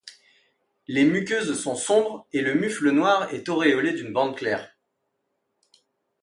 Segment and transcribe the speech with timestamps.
[0.87, 4.75] Les muqueuses sont sombres, et le mufle noir est auréolée d'une bande claire.